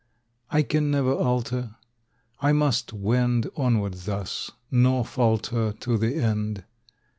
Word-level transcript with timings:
I 0.49 0.63
can 0.63 0.89
never 0.89 1.13
alter; 1.13 1.75
I 2.39 2.53
must 2.53 2.91
wend 2.91 3.47
Onward, 3.55 3.93
thus, 3.93 4.49
nor 4.71 5.05
falter 5.05 5.73
To 5.73 5.95
the 5.95 6.15
end. 6.15 6.63